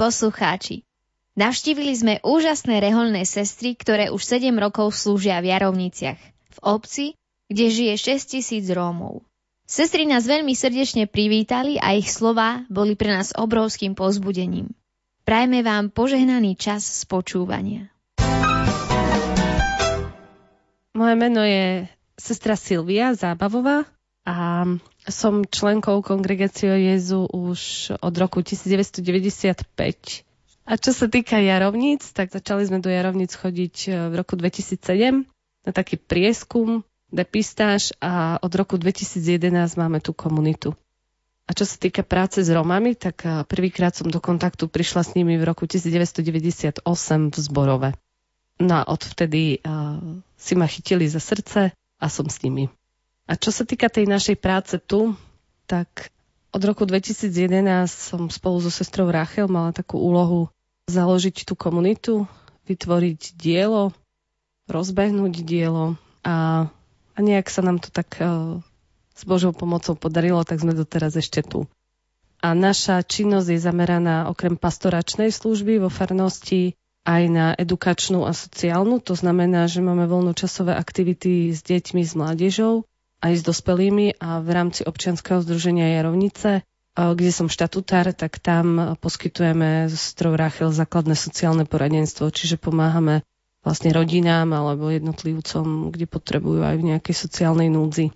[0.00, 0.88] poslucháči,
[1.36, 6.16] navštívili sme úžasné reholné sestry, ktoré už 7 rokov slúžia v Jarovniciach,
[6.56, 7.06] v obci,
[7.52, 9.28] kde žije 6 tisíc Rómov.
[9.68, 14.72] Sestry nás veľmi srdečne privítali a ich slova boli pre nás obrovským pozbudením.
[15.28, 17.92] Prajme vám požehnaný čas spočúvania.
[20.96, 21.84] Moje meno je
[22.16, 23.84] sestra Silvia Zábavová
[24.30, 24.62] a
[25.10, 29.66] som členkou kongregácie Jezu už od roku 1995.
[30.70, 35.26] A čo sa týka jarovníc, tak začali sme do jarovníc chodiť e, v roku 2007
[35.66, 40.78] na taký prieskum, depistáž a od roku 2011 máme tú komunitu.
[41.50, 45.18] A čo sa týka práce s Romami, tak e, prvýkrát som do kontaktu prišla s
[45.18, 46.86] nimi v roku 1998
[47.34, 47.90] v Zborove.
[48.62, 52.68] No a odvtedy uh, si ma chytili za srdce a som s nimi.
[53.30, 55.14] A čo sa týka tej našej práce tu,
[55.70, 56.10] tak
[56.50, 57.30] od roku 2011
[57.86, 60.50] som spolu so sestrou Rachel mala takú úlohu
[60.90, 62.26] založiť tú komunitu,
[62.66, 63.94] vytvoriť dielo,
[64.66, 65.94] rozbehnúť dielo
[66.26, 66.66] a,
[67.14, 68.58] a nejak sa nám to tak uh,
[69.14, 71.70] s Božou pomocou podarilo, tak sme doteraz ešte tu.
[72.42, 76.74] A naša činnosť je zameraná okrem pastoračnej služby vo farnosti
[77.06, 78.98] aj na edukačnú a sociálnu.
[79.06, 82.89] To znamená, že máme voľnočasové aktivity s deťmi, s mládežou
[83.20, 86.64] aj s dospelými a v rámci občianskeho združenia Jarovnice,
[86.96, 90.00] kde som štatutár, tak tam poskytujeme z
[90.34, 93.22] Rachel základné sociálne poradenstvo, čiže pomáhame
[93.60, 98.10] vlastne rodinám alebo jednotlivcom, kde potrebujú aj v nejakej sociálnej núdzi.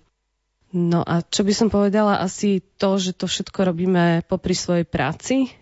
[0.75, 5.53] No a čo by som povedala, asi to, že to všetko robíme popri svojej práci,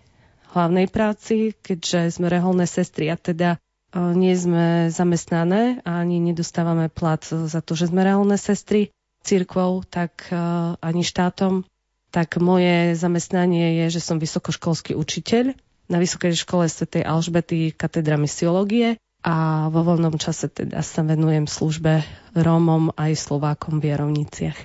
[0.56, 3.62] hlavnej práci, keďže sme reholné sestry a teda
[3.94, 8.90] nie sme zamestnané a ani nedostávame plat za to, že sme reholné sestry,
[9.24, 10.36] církvou, tak e,
[10.78, 11.64] ani štátom,
[12.12, 15.56] tak moje zamestnanie je, že som vysokoškolský učiteľ
[15.88, 17.02] na Vysokej škole Sv.
[17.02, 22.04] Alžbety katedra misiológie a vo voľnom čase teda sa venujem službe
[22.36, 24.58] Rómom aj Slovákom v Jarovniciach.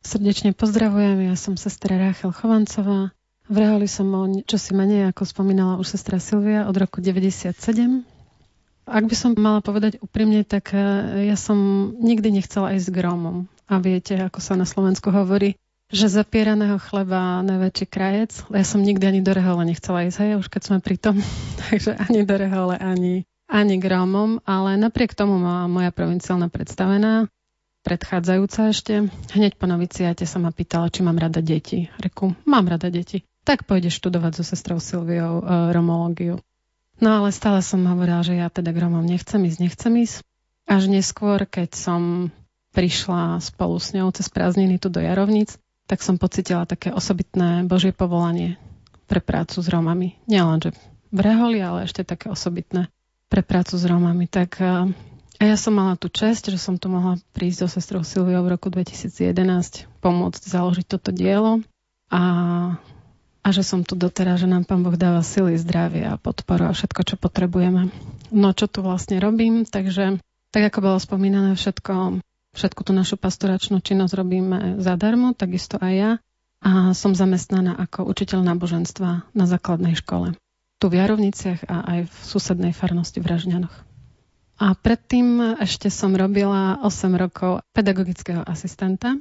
[0.00, 3.12] Srdečne pozdravujem, ja som sestra Ráchel Chovancová.
[3.50, 7.52] V Reholi som o čo si menej, ako spomínala už sestra Silvia, od roku 97.
[8.90, 10.82] Ak by som mala povedať úprimne, tak e,
[11.30, 13.46] ja som nikdy nechcela ísť k Rómom.
[13.70, 15.54] A viete, ako sa na Slovensku hovorí,
[15.94, 18.30] že zapieraného chleba najväčší krajec.
[18.50, 21.22] Ja som nikdy ani do Rehole nechcela ísť, hej, už keď sme pri tom.
[21.70, 27.26] Takže ani do Rehole, ani ani k Rómom, ale napriek tomu ma moja provinciálna predstavená,
[27.82, 31.90] predchádzajúca ešte, hneď po noviciate sa ma pýtala, či mám rada deti.
[31.98, 33.26] Reku, mám rada deti.
[33.42, 35.44] Tak pôjdeš študovať so sestrou Silviou e,
[35.74, 36.38] romológiu.
[37.00, 40.20] No ale stále som hovorila, že ja teda k Rómom nechcem ísť, nechcem ísť.
[40.68, 42.30] Až neskôr, keď som
[42.76, 45.56] prišla spolu s ňou cez prázdniny tu do Jarovnic,
[45.90, 48.60] tak som pocitila také osobitné Božie povolanie
[49.10, 50.14] pre prácu s Rómami.
[50.30, 50.70] Nielen, že
[51.10, 52.86] v Reholi, ale ešte také osobitné
[53.26, 54.30] pre prácu s Rómami.
[54.30, 54.62] Tak
[55.40, 58.60] a ja som mala tú čest, že som tu mohla prísť so sestrou Silviou v
[58.60, 61.64] roku 2011 pomôcť založiť toto dielo
[62.12, 62.22] a,
[63.40, 66.76] a že som tu doteraz, že nám Pán Boh dáva sily, zdravie a podporu a
[66.76, 67.88] všetko, čo potrebujeme.
[68.30, 70.20] No čo tu vlastne robím, takže
[70.52, 72.20] tak ako bolo spomínané, všetko,
[72.54, 76.10] všetku tú našu pastoračnú činnosť robíme zadarmo, takisto aj ja
[76.60, 80.36] a som zamestnaná ako učiteľ náboženstva na základnej škole
[80.80, 83.76] tu v Jarovniciach a aj v susednej farnosti v Ražňanoch.
[84.60, 89.20] A predtým ešte som robila 8 rokov pedagogického asistenta,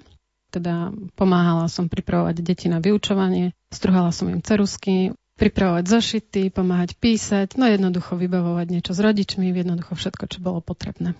[0.49, 7.55] teda pomáhala som pripravovať deti na vyučovanie, struhala som im cerusky, pripravovať zošity, pomáhať písať,
[7.55, 11.15] no jednoducho vybavovať niečo s rodičmi, jednoducho všetko, čo bolo potrebné.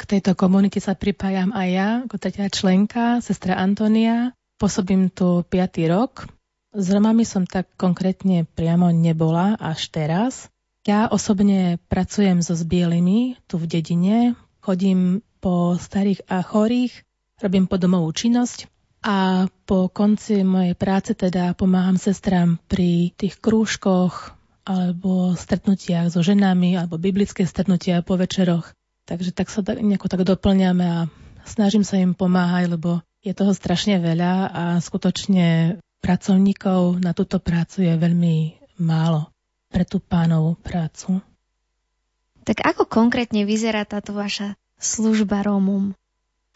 [0.00, 4.32] K tejto komunite sa pripájam aj ja, ako tretia členka, sestra Antonia.
[4.56, 5.92] Pôsobím tu 5.
[5.92, 6.26] rok
[6.70, 10.46] s Romami som tak konkrétne priamo nebola až teraz.
[10.86, 17.02] Ja osobne pracujem so zbielými tu v dedine, chodím po starých a chorých,
[17.40, 18.68] robím podomovú činnosť
[19.00, 24.36] a po konci mojej práce teda pomáham sestram pri tých krúžkoch
[24.68, 28.76] alebo stretnutiach so ženami alebo biblické stretnutia po večeroch.
[29.08, 30.98] Takže tak sa nejako tak doplňame a
[31.48, 37.88] snažím sa im pomáhať, lebo je toho strašne veľa a skutočne pracovníkov na túto prácu
[37.88, 38.36] je veľmi
[38.80, 39.28] málo
[39.68, 41.20] pre tú pánovú prácu.
[42.44, 45.92] Tak ako konkrétne vyzerá táto vaša služba Rómom?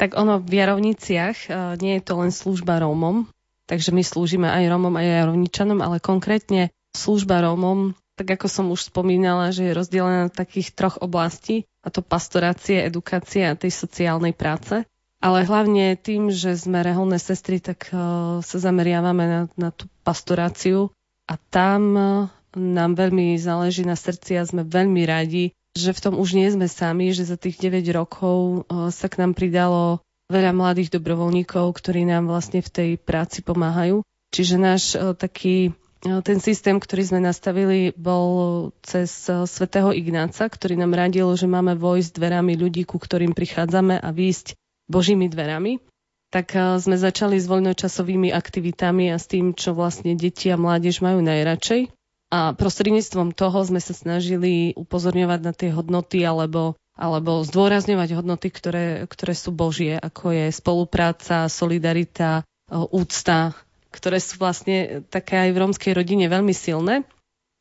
[0.04, 3.24] Tak ono v Jarovniciach e, nie je to len služba Rómom,
[3.64, 8.92] takže my slúžime aj Rómom, aj Jarovničanom, ale konkrétne služba Rómom, tak ako som už
[8.92, 14.36] spomínala, že je rozdelená na takých troch oblastí, a to pastorácie, edukácie a tej sociálnej
[14.36, 14.84] práce.
[15.24, 20.92] Ale hlavne tým, že sme reholné sestry, tak uh, sa zameriavame na, na tú pastoráciu
[21.24, 22.06] a tam uh,
[22.52, 26.70] nám veľmi záleží na srdci a sme veľmi radi, že v tom už nie sme
[26.70, 30.00] sami, že za tých 9 rokov uh, sa k nám pridalo
[30.32, 34.00] veľa mladých dobrovoľníkov, ktorí nám vlastne v tej práci pomáhajú.
[34.32, 39.08] Čiže náš taký ten systém, ktorý sme nastavili, bol cez
[39.48, 44.52] svätého Ignáca, ktorý nám radil, že máme vojsť dverami ľudí, ku ktorým prichádzame a výjsť
[44.84, 45.80] Božími dverami,
[46.28, 51.00] tak eh, sme začali s voľnočasovými aktivitami a s tým, čo vlastne deti a mládež
[51.00, 51.88] majú najradšej.
[52.34, 59.06] A prostredníctvom toho sme sa snažili upozorňovať na tie hodnoty alebo, alebo zdôrazňovať hodnoty, ktoré,
[59.06, 63.54] ktoré sú Božie, ako je spolupráca, solidarita, eh, úcta,
[63.94, 67.06] ktoré sú vlastne také aj v rómskej rodine veľmi silné.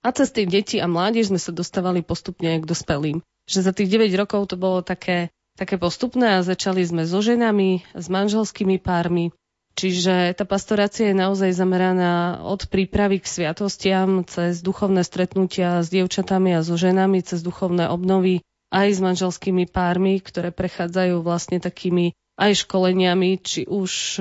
[0.02, 3.22] A cez tie deti a mládež sme sa dostávali postupne k dospelým.
[3.46, 7.86] Že za tých 9 rokov to bolo také také postupné a začali sme so ženami,
[7.94, 9.30] s manželskými pármi.
[9.74, 16.54] Čiže tá pastorácia je naozaj zameraná od prípravy k sviatostiam, cez duchovné stretnutia s dievčatami
[16.54, 22.66] a so ženami, cez duchovné obnovy, aj s manželskými pármi, ktoré prechádzajú vlastne takými aj
[22.66, 24.18] školeniami, či už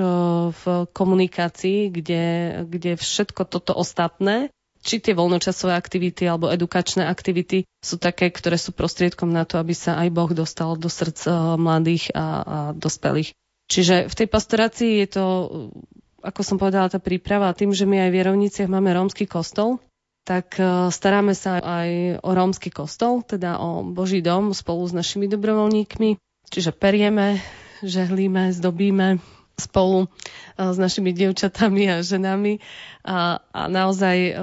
[0.52, 2.24] v komunikácii, kde,
[2.68, 8.74] kde všetko toto ostatné či tie voľnočasové aktivity alebo edukačné aktivity sú také, ktoré sú
[8.74, 13.32] prostriedkom na to, aby sa aj Boh dostal do srdc eh, mladých a, a dospelých.
[13.72, 15.24] Čiže v tej pastorácii je to,
[16.20, 19.80] ako som povedala, tá príprava tým, že my aj v Jerovniciach máme rómsky kostol,
[20.28, 25.24] tak eh, staráme sa aj o rómsky kostol, teda o Boží dom spolu s našimi
[25.24, 26.20] dobrovoľníkmi.
[26.52, 27.40] Čiže perieme,
[27.80, 29.24] žehlíme, zdobíme,
[29.56, 30.12] spolu
[30.56, 32.60] s našimi dievčatami a ženami
[33.04, 34.36] a, a naozaj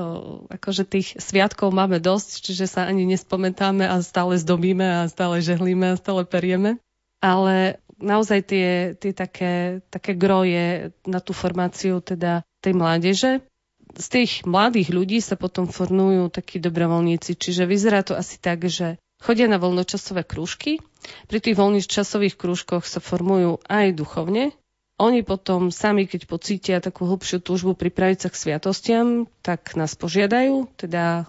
[0.57, 5.93] akože tých sviatkov máme dosť, čiže sa ani nespomentáme a stále zdobíme a stále žehlíme
[5.93, 6.81] a stále perieme.
[7.19, 13.31] Ale naozaj tie, tie také, také groje na tú formáciu teda tej mládeže.
[13.95, 19.01] Z tých mladých ľudí sa potom formujú takí dobrovoľníci, čiže vyzerá to asi tak, že
[19.19, 20.79] chodia na voľnočasové krúžky.
[21.27, 24.55] Pri tých voľnočasových krúžkoch sa formujú aj duchovne.
[24.99, 29.07] Oni potom sami, keď pocítia takú hlbšiu túžbu pripraviť sa k sviatostiam,
[29.39, 31.23] tak nás požiadajú, teda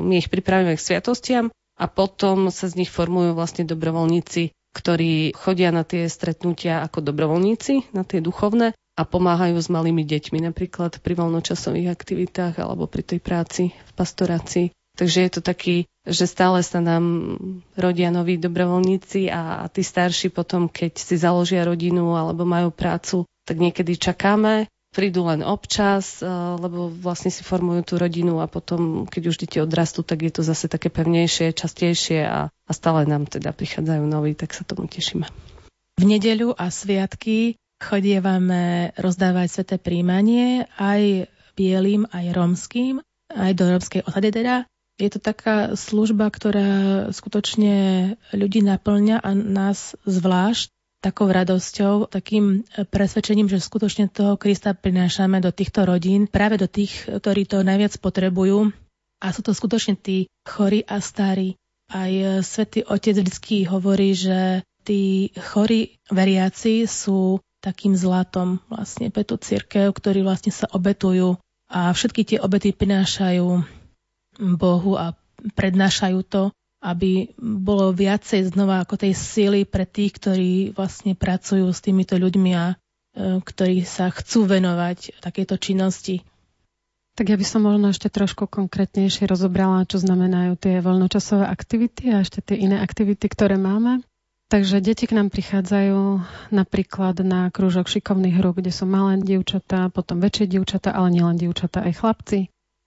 [0.00, 5.72] my ich pripravíme k sviatostiam a potom sa z nich formujú vlastne dobrovoľníci, ktorí chodia
[5.72, 11.16] na tie stretnutia ako dobrovoľníci, na tie duchovné a pomáhajú s malými deťmi, napríklad pri
[11.16, 14.66] voľnočasových aktivitách alebo pri tej práci v pastorácii.
[14.96, 17.36] Takže je to taký, že stále sa nám
[17.76, 23.60] rodia noví dobrovoľníci a, tí starší potom, keď si založia rodinu alebo majú prácu, tak
[23.60, 24.64] niekedy čakáme,
[24.96, 26.26] prídu len občas, eh,
[26.56, 30.40] lebo vlastne si formujú tú rodinu a potom, keď už deti odrastú, tak je to
[30.40, 35.28] zase také pevnejšie, častejšie a, a stále nám teda prichádzajú noví, tak sa tomu tešíme.
[36.00, 44.00] V nedeľu a sviatky chodievame rozdávať sveté príjmanie aj bielým, aj romským, aj do rómskej
[44.08, 44.64] osady teda.
[44.96, 47.76] Je to taká služba, ktorá skutočne
[48.32, 50.72] ľudí naplňa a nás zvlášť
[51.06, 57.06] takou radosťou, takým presvedčením, že skutočne toho Krista prinášame do týchto rodín, práve do tých,
[57.06, 58.74] ktorí to najviac potrebujú.
[59.22, 61.54] A sú to skutočne tí chorí a starí.
[61.86, 62.10] Aj
[62.42, 69.94] svätý Otec vždy hovorí, že tí chorí veriaci sú takým zlatom vlastne pre tú církev,
[69.94, 71.38] ktorí vlastne sa obetujú
[71.70, 73.46] a všetky tie obety prinášajú
[74.58, 75.14] Bohu a
[75.54, 76.42] prednášajú to,
[76.86, 82.52] aby bolo viacej znova ako tej síly pre tých, ktorí vlastne pracujú s týmito ľuďmi
[82.54, 82.74] a e,
[83.42, 86.22] ktorí sa chcú venovať takéto činnosti.
[87.18, 92.22] Tak ja by som možno ešte trošku konkrétnejšie rozobrala, čo znamenajú tie voľnočasové aktivity a
[92.22, 94.06] ešte tie iné aktivity, ktoré máme.
[94.46, 96.22] Takže deti k nám prichádzajú
[96.54, 101.82] napríklad na krúžok šikovných hru, kde sú malé dievčatá, potom väčšie dievčatá, ale nielen dievčatá,
[101.82, 102.38] aj chlapci.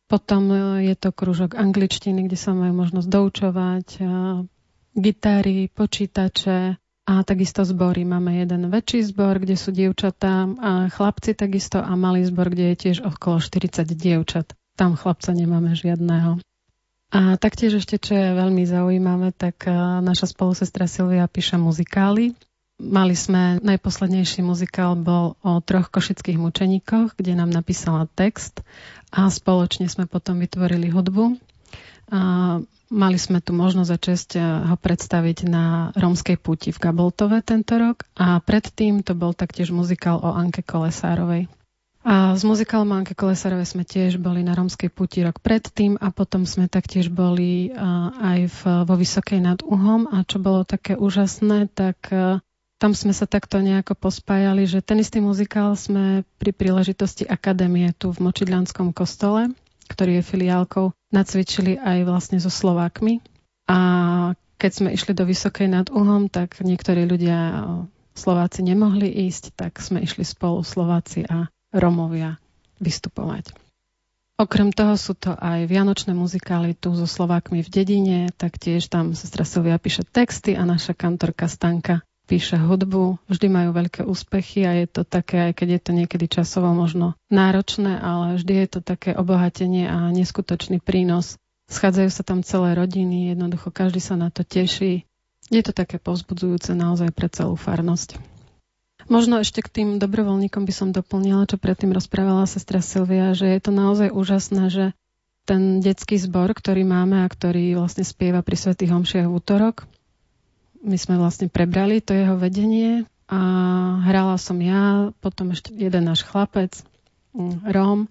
[0.09, 0.57] Potom e,
[0.89, 3.87] je to krúžok angličtiny, kde sa majú možnosť doučovať,
[4.97, 6.75] gitary, počítače
[7.09, 8.05] a takisto zbory.
[8.05, 12.89] Máme jeden väčší zbor, kde sú dievčatá a chlapci takisto a malý zbor, kde je
[12.89, 14.53] tiež okolo 40 dievčat.
[14.73, 16.41] Tam chlapca nemáme žiadného.
[17.09, 22.37] A taktiež ešte, čo je veľmi zaujímavé, tak e, naša spolusestra Silvia píše muzikály
[22.79, 28.63] Mali sme, najposlednejší muzikál bol o troch košických mučeníkoch, kde nám napísala text
[29.11, 31.35] a spoločne sme potom vytvorili hudbu.
[32.09, 32.19] A
[32.87, 37.75] mali sme tu možnosť a čest eh, ho predstaviť na Rómskej púti v Gaboltove tento
[37.77, 41.51] rok a predtým to bol taktiež muzikál o Anke Kolesárovej.
[41.99, 46.47] A s muzikálom Anke Kolesárovej sme tiež boli na Rómskej púti rok predtým a potom
[46.47, 47.75] sme taktiež boli eh,
[48.23, 52.41] aj v, vo Vysokej nad Uhom a čo bolo také úžasné, tak eh,
[52.79, 58.15] tam sme sa takto nejako pospájali, že ten istý muzikál sme pri príležitosti akadémie tu
[58.15, 59.51] v Močidľanskom kostole,
[59.91, 63.19] ktorý je filiálkou, nacvičili aj vlastne so Slovákmi.
[63.67, 63.77] A
[64.55, 67.67] keď sme išli do Vysokej nad Uhom, tak niektorí ľudia
[68.15, 72.39] Slováci nemohli ísť, tak sme išli spolu Slováci a Romovia
[72.79, 73.51] vystupovať.
[74.39, 79.43] Okrem toho sú to aj vianočné muzikály tu so Slovákmi v dedine, taktiež tam sestra
[79.43, 84.85] Silvia píše texty a naša kantorka Stanka píše hudbu, vždy majú veľké úspechy a je
[84.85, 89.17] to také, aj keď je to niekedy časovo možno náročné, ale vždy je to také
[89.17, 91.41] obohatenie a neskutočný prínos.
[91.73, 95.09] Schádzajú sa tam celé rodiny, jednoducho každý sa na to teší.
[95.49, 98.21] Je to také povzbudzujúce naozaj pre celú farnosť.
[99.09, 103.59] Možno ešte k tým dobrovoľníkom by som doplnila, čo predtým rozprávala sestra Silvia, že je
[103.65, 104.85] to naozaj úžasné, že
[105.49, 109.89] ten detský zbor, ktorý máme a ktorý vlastne spieva pri Svetých Homšiach v útorok,
[110.83, 113.39] my sme vlastne prebrali to jeho vedenie a
[114.09, 116.73] hrala som ja, potom ešte jeden náš chlapec,
[117.37, 118.09] mm, Róm.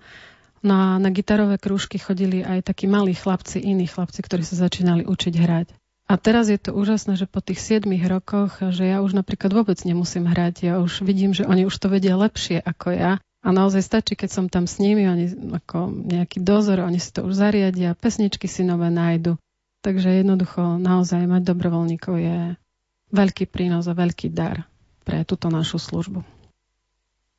[0.58, 5.34] Na, na gitarové krúžky chodili aj takí malí chlapci, iní chlapci, ktorí sa začínali učiť
[5.38, 5.68] hrať.
[6.08, 9.76] A teraz je to úžasné, že po tých 7 rokoch, že ja už napríklad vôbec
[9.84, 10.54] nemusím hrať.
[10.64, 13.12] Ja už vidím, že oni už to vedia lepšie ako ja.
[13.44, 15.30] A naozaj stačí, keď som tam s nimi, oni
[15.62, 19.38] ako nejaký dozor, oni si to už zariadia, pesničky si nové nájdu.
[19.88, 22.38] Takže jednoducho naozaj mať dobrovoľníkov je
[23.09, 24.68] veľký prínos a veľký dar
[25.00, 26.21] pre túto našu službu.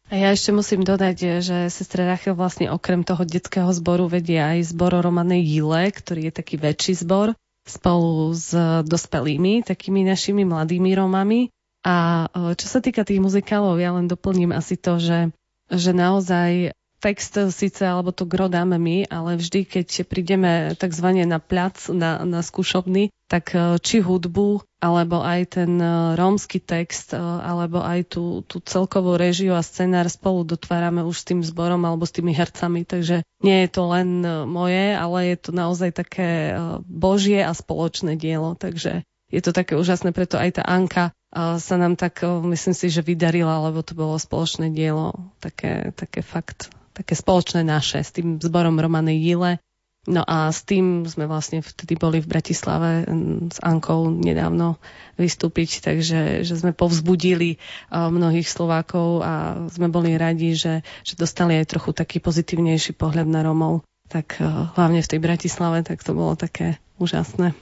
[0.10, 4.74] A ja ešte musím dodať, že sestra Rachel vlastne okrem toho detského zboru vedia aj
[4.74, 7.38] zbor Romanej Jile, ktorý je taký väčší zbor,
[7.70, 8.50] spolu s
[8.82, 11.54] dospelými, takými našimi mladými Romami.
[11.86, 15.30] A e, čo sa týka tých muzikálov, ja len doplním asi to, že,
[15.70, 21.08] že naozaj text síce, alebo to gro dáme my, ale vždy, keď prídeme tzv.
[21.24, 27.16] na plac, na, na skúšobný, tak e, či hudbu, alebo aj ten e, rómsky text,
[27.16, 31.80] e, alebo aj tú, tú celkovú režiu a scenár spolu dotvárame už s tým zborom
[31.86, 36.58] alebo s tými hercami, takže nie je to len moje, ale je to naozaj také
[36.84, 41.94] božie a spoločné dielo, takže je to také úžasné, preto aj tá Anka sa nám
[41.94, 47.64] tak, myslím si, že vydarila, lebo to bolo spoločné dielo, také, také fakt také spoločné
[47.64, 49.64] naše s tým zborom Romany Jile.
[50.08, 53.04] No a s tým sme vlastne vtedy boli v Bratislave
[53.52, 54.80] s Ankou nedávno
[55.20, 57.60] vystúpiť, takže že sme povzbudili
[57.92, 59.34] mnohých Slovákov a
[59.68, 63.84] sme boli radi, že, že dostali aj trochu taký pozitívnejší pohľad na Romov.
[64.08, 64.40] Tak
[64.80, 67.54] hlavne v tej Bratislave, tak to bolo také úžasné.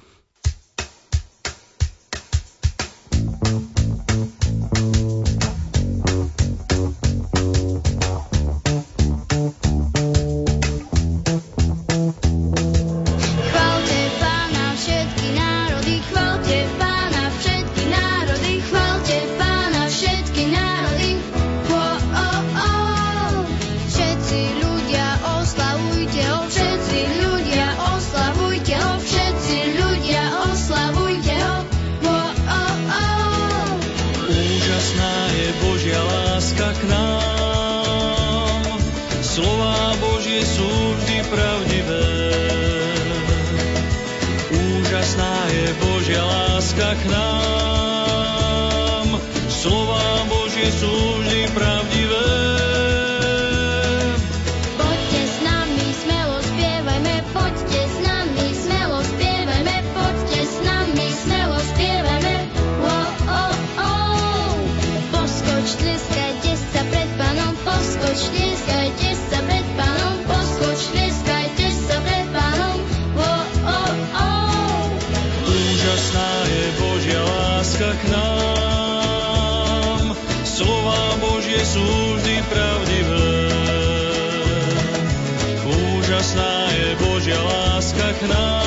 [88.17, 88.66] Aký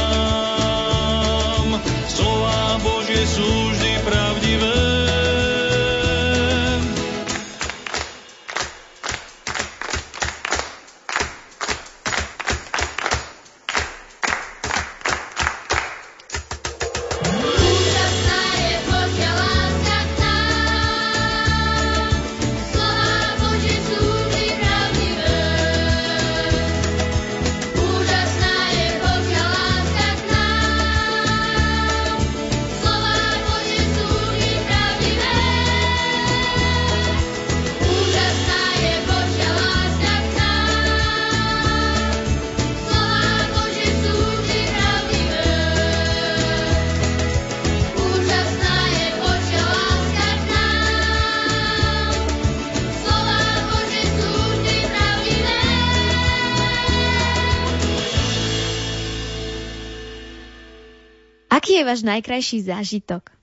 [61.90, 63.34] váš najkrajší zážitok?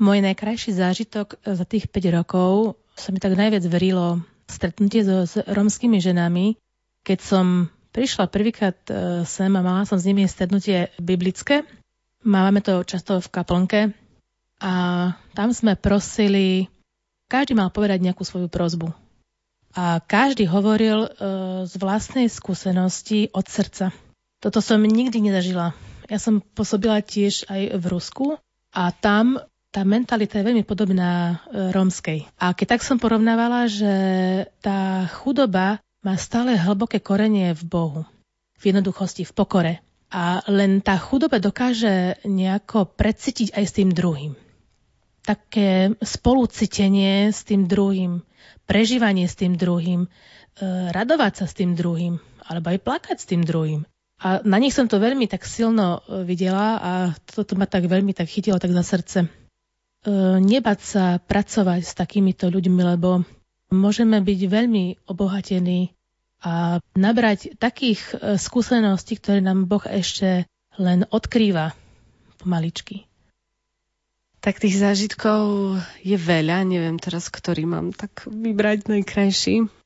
[0.00, 5.36] Môj najkrajší zážitok za tých 5 rokov sa mi tak najviac verilo stretnutie so, s
[5.44, 6.56] romskými ženami,
[7.04, 11.68] keď som prišla prvýkrát e, sem a mala som s nimi stretnutie biblické.
[12.24, 13.80] Máme to často v kaplnke
[14.64, 14.72] a
[15.36, 16.72] tam sme prosili,
[17.28, 18.96] každý mal povedať nejakú svoju prozbu.
[19.76, 21.08] A každý hovoril e,
[21.68, 23.92] z vlastnej skúsenosti od srdca.
[24.40, 25.76] Toto som nikdy nezažila
[26.08, 28.26] ja som pôsobila tiež aj v Rusku
[28.74, 29.40] a tam
[29.74, 32.30] tá mentalita je veľmi podobná e, rómskej.
[32.38, 33.92] A keď tak som porovnávala, že
[34.62, 38.00] tá chudoba má stále hlboké korenie v Bohu,
[38.54, 39.74] v jednoduchosti, v pokore.
[40.14, 44.32] A len tá chudoba dokáže nejako precítiť aj s tým druhým.
[45.26, 48.22] Také spolucitenie s tým druhým,
[48.70, 50.08] prežívanie s tým druhým, e,
[50.94, 53.82] radovať sa s tým druhým, alebo aj plakať s tým druhým.
[54.22, 56.92] A na nich som to veľmi tak silno e, videla a
[57.26, 59.18] toto ma tak veľmi tak chytilo tak za srdce.
[59.24, 59.28] E,
[60.38, 63.26] nebať sa pracovať s takýmito ľuďmi, lebo
[63.74, 65.90] môžeme byť veľmi obohatení
[66.44, 70.46] a nabrať takých e, skúseností, ktoré nám Boh ešte
[70.78, 71.74] len odkrýva
[72.38, 73.08] pomaličky.
[74.44, 79.83] Tak tých zážitkov je veľa, neviem teraz, ktorý mám tak vybrať najkrajší.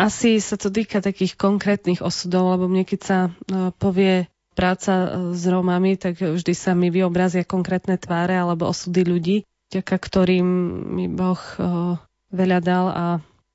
[0.00, 3.30] Asi sa to týka takých konkrétnych osudov, lebo mne keď sa e,
[3.76, 9.36] povie práca e, s Rómami, tak vždy sa mi vyobrazia konkrétne tváre alebo osudy ľudí,
[9.68, 10.48] ďaká ktorým
[10.96, 12.00] mi Boh e,
[12.32, 13.06] veľa dal a,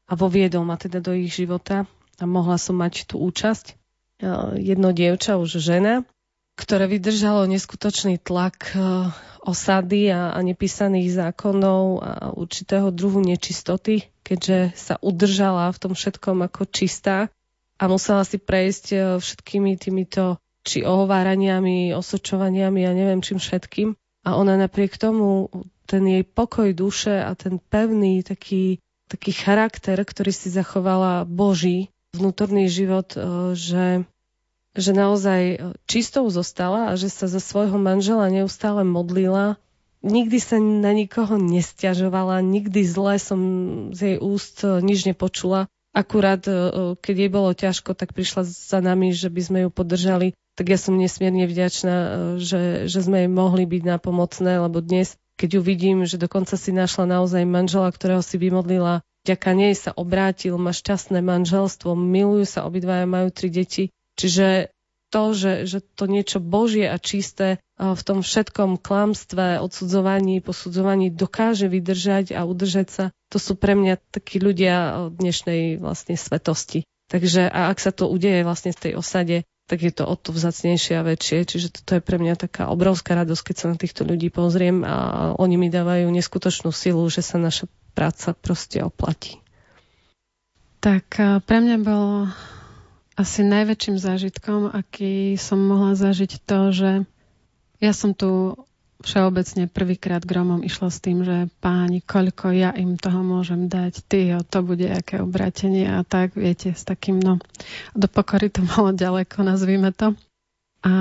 [0.05, 1.89] a voviedol ma teda do ich života.
[2.21, 3.81] a mohla som mať tú účasť.
[4.55, 6.07] Jedno dievča, už žena,
[6.55, 8.71] ktoré vydržalo neskutočný tlak
[9.45, 16.49] osady a, a nepísaných zákonov a určitého druhu nečistoty, keďže sa udržala v tom všetkom
[16.49, 17.29] ako čistá
[17.77, 23.93] a musela si prejsť všetkými týmito či ohováraniami, osočovaniami a ja neviem čím všetkým.
[24.25, 25.53] A ona napriek tomu,
[25.85, 32.65] ten jej pokoj duše a ten pevný taký, taký charakter, ktorý si zachovala Boží, vnútorný
[32.65, 33.13] život,
[33.53, 34.09] že
[34.75, 35.57] že naozaj e,
[35.87, 39.55] čistou zostala a že sa za svojho manžela neustále modlila.
[40.05, 43.41] Nikdy sa na nikoho nestiažovala, nikdy zle som
[43.95, 45.71] z jej úst e, nič nepočula.
[45.95, 50.35] Akurát, e, keď jej bolo ťažko, tak prišla za nami, že by sme ju podržali.
[50.59, 51.95] Tak ja som nesmierne vďačná,
[52.39, 56.71] že, že sme jej mohli byť napomocné, lebo dnes, keď ju vidím, že dokonca si
[56.71, 62.63] našla naozaj manžela, ktorého si vymodlila, vďaka nej sa obrátil, má šťastné manželstvo, milujú sa
[62.63, 64.75] obidvaja, majú tri deti Čiže
[65.15, 71.71] to, že, že to niečo božie a čisté v tom všetkom klamstve, odsudzovaní, posudzovaní dokáže
[71.71, 76.83] vydržať a udržať sa, to sú pre mňa takí ľudia dnešnej vlastne svetosti.
[77.07, 80.29] Takže a ak sa to udeje vlastne v tej osade, tak je to o to
[80.33, 81.47] vzácnejšie a väčšie.
[81.47, 84.95] Čiže toto je pre mňa taká obrovská radosť, keď sa na týchto ľudí pozriem a
[85.37, 87.65] oni mi dávajú neskutočnú silu, že sa naša
[87.97, 89.41] práca proste oplatí.
[90.81, 91.17] Tak
[91.49, 92.29] pre mňa bolo
[93.15, 96.91] asi najväčším zážitkom, aký som mohla zažiť to, že
[97.79, 98.59] ja som tu
[99.03, 103.93] všeobecne prvýkrát k Romom išla s tým, že páni, koľko ja im toho môžem dať,
[104.07, 107.37] ty, to bude aké obratenie a tak, viete, s takým, no,
[107.93, 110.15] do pokory to bolo ďaleko, nazvime to.
[110.85, 110.93] A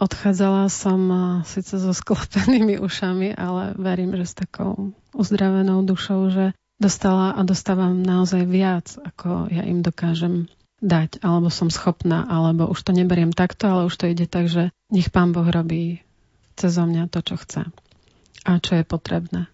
[0.00, 1.00] odchádzala som
[1.44, 6.44] síce so sklopenými ušami, ale verím, že s takou uzdravenou dušou, že
[6.80, 10.48] dostala a dostávam naozaj viac, ako ja im dokážem
[10.86, 14.70] dať, alebo som schopná, alebo už to neberiem takto, ale už to ide tak, že
[14.94, 16.06] nech Pán Boh robí
[16.54, 17.62] cez mňa to, čo chce
[18.46, 19.50] a čo je potrebné.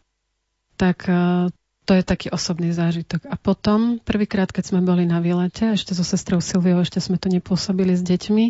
[0.76, 1.48] Tak e,
[1.88, 3.24] to je taký osobný zážitok.
[3.32, 7.32] A potom, prvýkrát, keď sme boli na výlete, ešte so sestrou Silviou, ešte sme to
[7.32, 8.44] nepôsobili s deťmi,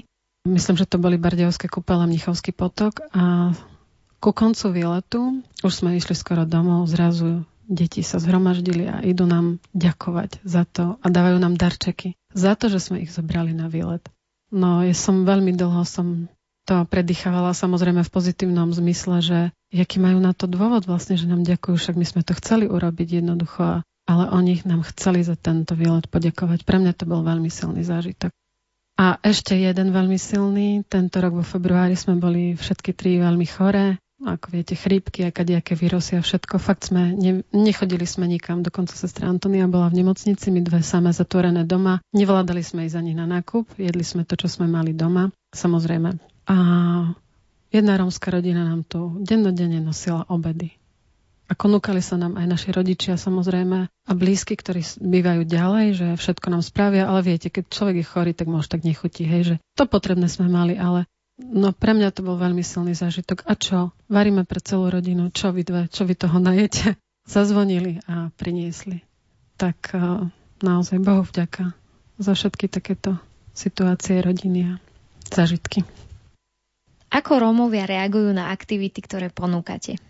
[0.50, 3.54] myslím, že to boli Bardejovské kúpele, Mnichovský potok a
[4.22, 9.56] ku koncu výletu, už sme išli skoro domov, zrazu deti sa zhromaždili a idú nám
[9.72, 14.04] ďakovať za to a dávajú nám darčeky za to, že sme ich zobrali na výlet.
[14.52, 16.28] No, ja som veľmi dlho som
[16.62, 19.38] to predýchávala samozrejme v pozitívnom zmysle, že
[19.72, 23.24] aký majú na to dôvod vlastne, že nám ďakujú, však my sme to chceli urobiť
[23.24, 26.62] jednoducho, ale oni nám chceli za tento výlet poďakovať.
[26.62, 28.30] Pre mňa to bol veľmi silný zážitok.
[29.00, 33.98] A ešte jeden veľmi silný, tento rok vo februári sme boli všetky tri veľmi choré,
[34.22, 36.62] ako viete, chrípky a kadejaké vírusy a všetko.
[36.62, 41.10] Fakt sme, ne, nechodili sme nikam, dokonca sestra Antonia bola v nemocnici, my dve samé
[41.10, 41.98] zatvorené doma.
[42.14, 46.16] Nevládali sme ísť ani na nákup, jedli sme to, čo sme mali doma, samozrejme.
[46.46, 46.56] A
[47.74, 50.78] jedna rómska rodina nám tu dennodenne nosila obedy.
[51.50, 56.48] A konúkali sa nám aj naši rodičia samozrejme a blízky, ktorí bývajú ďalej, že všetko
[56.48, 59.84] nám spravia, ale viete, keď človek je chorý, tak môže tak nechutí, hej, že to
[59.84, 61.04] potrebné sme mali, ale
[61.40, 63.48] No pre mňa to bol veľmi silný zážitok.
[63.48, 63.96] A čo?
[64.12, 65.32] Varíme pre celú rodinu.
[65.32, 65.82] Čo vy dve?
[65.88, 66.96] Čo vy toho najete?
[67.32, 69.00] Zazvonili a priniesli.
[69.56, 70.26] Tak uh,
[70.60, 71.72] naozaj Bohu vďaka
[72.18, 73.16] za všetky takéto
[73.52, 74.72] situácie rodiny a
[75.28, 75.84] zážitky.
[77.12, 80.00] Ako Rómovia reagujú na aktivity, ktoré ponúkate?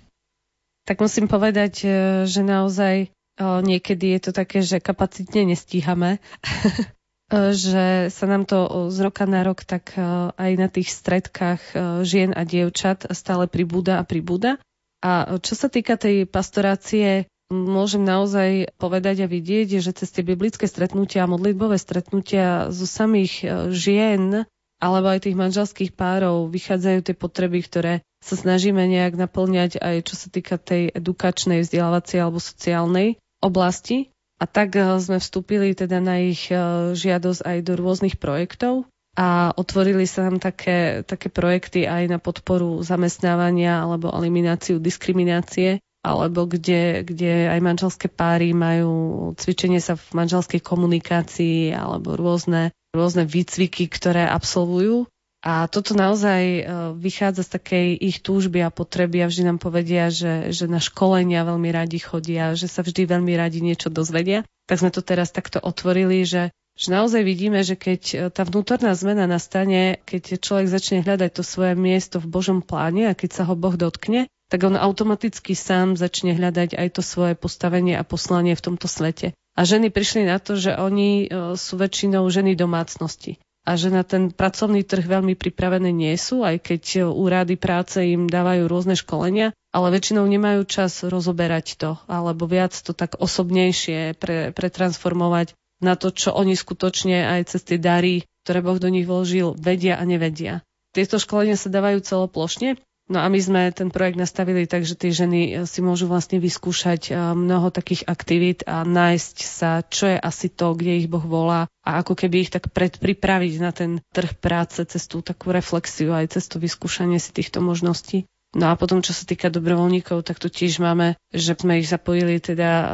[0.87, 1.89] Tak musím povedať, e,
[2.31, 3.09] že naozaj e,
[3.43, 6.23] niekedy je to také, že kapacitne nestíhame.
[7.33, 10.05] E, že sa nám to z roka na rok tak e,
[10.37, 14.61] aj na tých stredkách e, žien a dievčat stále pribúda a pribúda.
[15.03, 20.69] A čo sa týka tej pastorácie, môžem naozaj povedať a vidieť, že cez tie biblické
[20.71, 23.43] stretnutia a modlitbové stretnutia zo samých
[23.75, 24.47] žien
[24.79, 27.93] alebo aj tých manželských párov vychádzajú tie potreby, ktoré
[28.23, 34.12] sa snažíme nejak naplňať aj čo sa týka tej edukačnej, vzdelávacej alebo sociálnej oblasti.
[34.43, 36.59] A tak eh, sme vstúpili teda na ich eh,
[36.99, 42.81] žiadosť aj do rôznych projektov a otvorili sa nám také, také projekty aj na podporu
[42.83, 50.59] zamestnávania alebo elimináciu diskriminácie alebo kde, kde aj manželské páry majú cvičenie sa v manželskej
[50.59, 55.07] komunikácii alebo rôzne, rôzne výcviky, ktoré absolvujú.
[55.43, 56.63] A toto naozaj e,
[56.95, 61.43] vychádza z takej ich túžby a potreby a vždy nám povedia, že, že na školenia
[61.43, 64.47] veľmi radi chodia, že sa vždy veľmi radi niečo dozvedia.
[64.71, 68.95] Tak sme to teraz takto otvorili, že, že naozaj vidíme, že keď e, tá vnútorná
[68.95, 73.45] zmena nastane, keď človek začne hľadať to svoje miesto v Božom pláne a keď sa
[73.51, 78.55] ho Boh dotkne, tak on automaticky sám začne hľadať aj to svoje postavenie a poslanie
[78.55, 79.35] v tomto svete.
[79.59, 81.29] A ženy prišli na to, že oni
[81.59, 86.67] sú väčšinou ženy domácnosti a že na ten pracovný trh veľmi pripravené nie sú, aj
[86.67, 92.75] keď úrady práce im dávajú rôzne školenia, ale väčšinou nemajú čas rozoberať to, alebo viac
[92.75, 98.63] to tak osobnejšie pre, pretransformovať na to, čo oni skutočne aj cez tie dary, ktoré
[98.63, 100.67] Boh do nich vložil, vedia a nevedia.
[100.93, 102.77] Tieto školenia sa dávajú celoplošne
[103.11, 106.39] No a my sme ten projekt nastavili tak, že tie ženy eh, si môžu vlastne
[106.39, 111.23] vyskúšať eh, mnoho takých aktivít a nájsť sa, čo je asi to, kde ich Boh
[111.23, 116.15] volá a ako keby ich tak predpripraviť na ten trh práce cez tú takú reflexiu
[116.15, 118.31] aj cez to vyskúšanie si týchto možností.
[118.53, 122.39] No a potom, čo sa týka dobrovoľníkov, tak tu tiež máme, že sme ich zapojili
[122.39, 122.91] teda eh,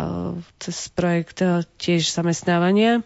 [0.57, 1.45] cez projekt
[1.77, 3.05] tiež zamestnávania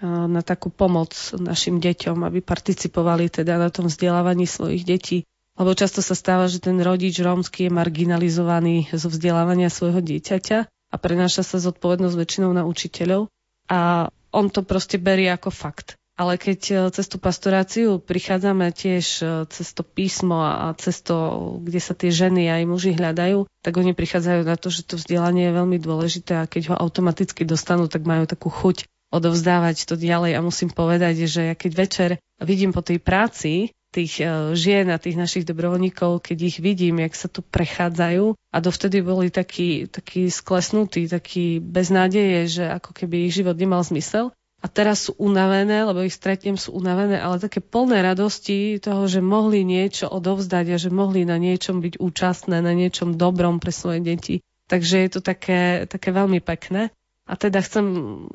[0.00, 5.28] na takú pomoc našim deťom, aby participovali teda na tom vzdelávaní svojich detí
[5.60, 10.96] lebo často sa stáva, že ten rodič rómsky je marginalizovaný zo vzdelávania svojho dieťaťa a
[10.96, 13.28] prenáša sa zodpovednosť väčšinou na učiteľov
[13.68, 16.00] a on to proste berie ako fakt.
[16.20, 21.16] Ale keď e, cez tú pastoráciu prichádzame tiež e, cez to písmo a cez to,
[21.64, 25.48] kde sa tie ženy aj muži hľadajú, tak oni prichádzajú na to, že to vzdelanie
[25.48, 30.36] je veľmi dôležité a keď ho automaticky dostanú, tak majú takú chuť odovzdávať to ďalej
[30.36, 35.02] a musím povedať, že ja keď večer vidím po tej práci, tých e, žien a
[35.02, 40.30] tých našich dobrovoľníkov, keď ich vidím, jak sa tu prechádzajú a dovtedy boli takí, takí
[40.30, 44.30] sklesnutí, takí bez nádeje, že ako keby ich život nemal zmysel.
[44.60, 49.24] A teraz sú unavené, lebo ich stretnem, sú unavené, ale také plné radosti toho, že
[49.24, 54.04] mohli niečo odovzdať a že mohli na niečom byť účastné, na niečom dobrom pre svoje
[54.04, 54.44] deti.
[54.68, 56.92] Takže je to také, také veľmi pekné.
[57.24, 57.86] A teda chcem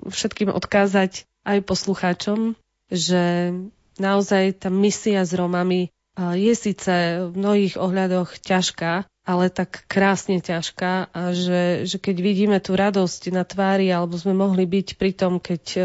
[0.09, 2.57] všetkým odkázať aj poslucháčom,
[2.89, 3.53] že
[4.01, 11.09] naozaj tá misia s Romami je síce v mnohých ohľadoch ťažká, ale tak krásne ťažká
[11.11, 15.41] a že, že keď vidíme tú radosť na tvári alebo sme mohli byť pri tom,
[15.41, 15.81] keď e,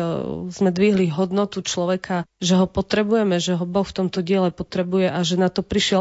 [0.55, 5.19] sme dvihli hodnotu človeka, že ho potrebujeme, že ho Boh v tomto diele potrebuje a
[5.25, 5.99] že na to prišiel